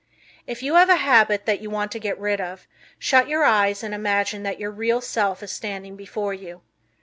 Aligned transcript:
If 0.47 0.63
you 0.63 0.73
have 0.77 0.89
a 0.89 0.95
habit 0.95 1.45
that 1.45 1.61
you 1.61 1.69
want 1.69 1.91
to 1.91 1.99
get 1.99 2.17
rid 2.17 2.41
of, 2.41 2.65
shut 2.97 3.27
your 3.27 3.43
eyes 3.43 3.83
and 3.83 3.93
imagine 3.93 4.41
that 4.41 4.59
your 4.59 4.71
real 4.71 4.99
self 4.99 5.43
is 5.43 5.51
standing 5.51 5.95
before 5.95 6.33
you. 6.33 6.61